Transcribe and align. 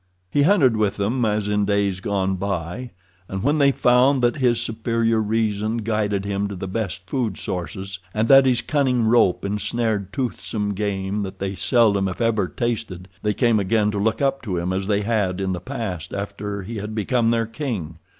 He 0.31 0.41
hunted 0.41 0.75
with 0.77 0.97
them 0.97 1.23
as 1.25 1.47
in 1.47 1.63
days 1.63 1.99
gone 1.99 2.35
by, 2.35 2.89
and 3.29 3.43
when 3.43 3.59
they 3.59 3.71
found 3.71 4.23
that 4.23 4.37
his 4.37 4.59
superior 4.59 5.19
reason 5.21 5.77
guided 5.77 6.25
him 6.25 6.47
to 6.47 6.55
the 6.55 6.67
best 6.67 7.03
food 7.07 7.37
sources, 7.37 7.99
and 8.11 8.27
that 8.27 8.47
his 8.47 8.63
cunning 8.63 9.03
rope 9.03 9.45
ensnared 9.45 10.11
toothsome 10.11 10.73
game 10.73 11.21
that 11.21 11.37
they 11.37 11.53
seldom 11.53 12.07
if 12.07 12.19
ever 12.19 12.47
tasted, 12.47 13.09
they 13.21 13.35
came 13.35 13.59
again 13.59 13.91
to 13.91 13.99
look 13.99 14.23
up 14.23 14.41
to 14.41 14.57
him 14.57 14.73
as 14.73 14.87
they 14.87 15.01
had 15.01 15.39
in 15.39 15.53
the 15.53 15.59
past 15.61 16.15
after 16.15 16.63
he 16.63 16.77
had 16.77 16.95
become 16.95 17.29
their 17.29 17.45
king. 17.45 17.99